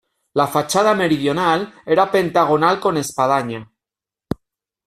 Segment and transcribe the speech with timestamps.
[0.39, 3.71] La fachada meridional era pentagonal con espadaña.